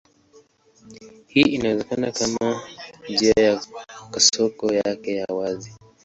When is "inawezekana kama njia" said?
1.51-3.33